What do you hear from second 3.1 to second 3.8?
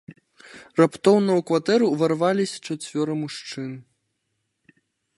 мужчын.